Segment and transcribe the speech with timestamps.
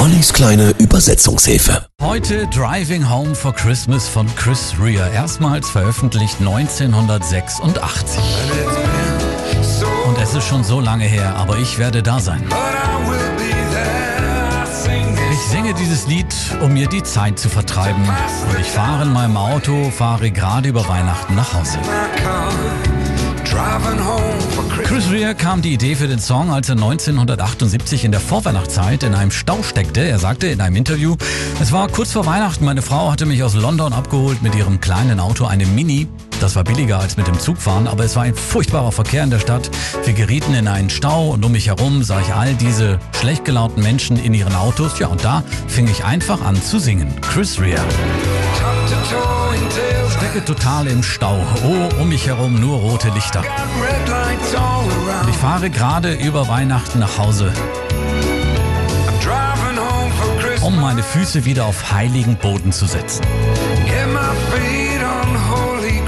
[0.00, 1.84] Ollis kleine Übersetzungshilfe.
[2.00, 5.06] Heute Driving Home for Christmas von Chris Rea.
[5.08, 8.18] Erstmals veröffentlicht 1986.
[10.06, 12.42] Und es ist schon so lange her, aber ich werde da sein.
[15.32, 18.02] Ich singe dieses Lied, um mir die Zeit zu vertreiben.
[18.02, 21.78] Und ich fahre in meinem Auto, fahre gerade über Weihnachten nach Hause.
[25.20, 29.30] Rea kam die Idee für den Song, als er 1978 in der Vorweihnachtszeit in einem
[29.30, 30.00] Stau steckte.
[30.00, 31.14] Er sagte in einem Interview,
[31.60, 35.20] es war kurz vor Weihnachten, meine Frau hatte mich aus London abgeholt mit ihrem kleinen
[35.20, 36.08] Auto, einem Mini.
[36.40, 39.28] Das war billiger als mit dem Zug fahren, aber es war ein furchtbarer Verkehr in
[39.28, 39.70] der Stadt.
[40.06, 43.82] Wir gerieten in einen Stau und um mich herum sah ich all diese schlecht gelaunten
[43.82, 44.98] Menschen in ihren Autos.
[45.00, 47.14] Ja, und da fing ich einfach an zu singen.
[47.20, 47.76] Chris Rea.
[50.30, 51.44] Stecke total im Stau.
[51.64, 53.42] Oh, um mich herum nur rote Lichter.
[55.28, 57.52] Ich fahre gerade über Weihnachten nach Hause,
[60.62, 63.24] um meine Füße wieder auf heiligen Boden zu setzen.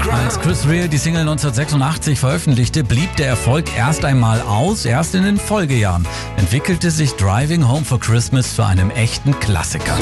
[0.09, 4.85] Als Chris Rea die Single 1986 veröffentlichte, blieb der Erfolg erst einmal aus.
[4.85, 9.97] Erst in den Folgejahren entwickelte sich Driving Home for Christmas zu einem echten Klassiker.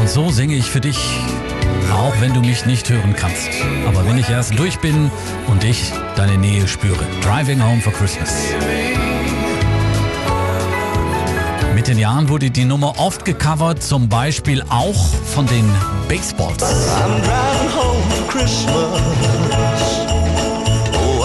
[0.00, 0.98] Und so singe ich für dich,
[1.92, 3.48] auch wenn du mich nicht hören kannst.
[3.86, 5.10] Aber wenn ich erst durch bin
[5.46, 7.04] und ich deine Nähe spüre.
[7.22, 8.32] Driving Home for Christmas.
[11.74, 15.64] Mit den Jahren wurde die Nummer oft gecovert, zum Beispiel auch von den
[16.08, 16.62] Baseballs.
[16.62, 19.00] I'm driving home for Christmas.
[20.92, 21.24] Oh.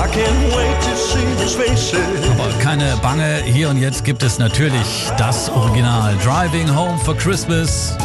[2.39, 7.97] Aber keine Bange, hier und jetzt gibt es natürlich das Original Driving Home for Christmas.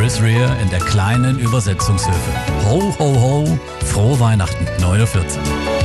[0.00, 2.32] Chris Rea in der kleinen Übersetzungshilfe.
[2.64, 5.79] Ho, ho, ho, frohe Weihnachten, 9.14 Uhr.